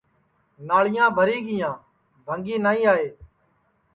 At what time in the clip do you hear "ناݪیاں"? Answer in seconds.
0.67-1.09